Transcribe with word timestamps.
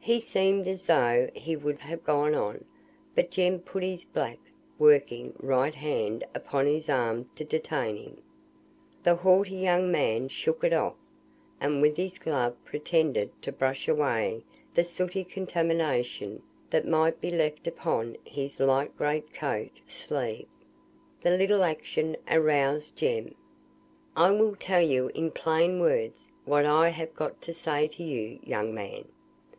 He 0.00 0.18
seemed 0.18 0.68
as 0.68 0.84
though 0.84 1.30
he 1.34 1.56
would 1.56 1.78
have 1.80 2.04
gone 2.04 2.34
on, 2.34 2.62
but 3.14 3.30
Jem 3.30 3.58
put 3.58 3.82
his 3.82 4.04
black, 4.04 4.36
working, 4.78 5.32
right 5.38 5.74
hand 5.74 6.24
upon 6.34 6.66
his 6.66 6.90
arm 6.90 7.30
to 7.36 7.42
detain 7.42 7.96
him. 7.96 8.22
The 9.02 9.14
haughty 9.16 9.54
young 9.54 9.90
man 9.90 10.28
shook 10.28 10.62
it 10.62 10.74
off, 10.74 10.96
and 11.58 11.80
with 11.80 11.96
his 11.96 12.18
glove 12.18 12.54
pretended 12.66 13.30
to 13.40 13.50
brush 13.50 13.88
away 13.88 14.44
the 14.74 14.84
sooty 14.84 15.24
contamination 15.24 16.42
that 16.68 16.86
might 16.86 17.18
be 17.22 17.30
left 17.30 17.66
upon 17.66 18.18
his 18.26 18.60
light 18.60 18.94
great 18.98 19.32
coat 19.32 19.70
sleeve. 19.88 20.48
The 21.22 21.30
little 21.30 21.64
action 21.64 22.18
aroused 22.30 22.94
Jem. 22.96 23.34
"I 24.18 24.32
will 24.32 24.54
tell 24.54 24.82
you 24.82 25.08
in 25.14 25.30
plain 25.30 25.80
words 25.80 26.28
what 26.44 26.66
I 26.66 26.90
have 26.90 27.14
got 27.14 27.40
to 27.40 27.54
say 27.54 27.88
to 27.88 28.02
you, 28.04 28.38
young 28.42 28.74
man. 28.74 29.06